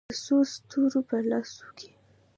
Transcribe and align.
د 0.09 0.13
څو 0.25 0.37
ستورو 0.53 0.99
په 1.09 1.17
لاسو 1.29 1.67
کې 1.77 1.89